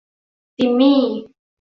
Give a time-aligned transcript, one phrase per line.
[0.57, 0.99] จิมมี่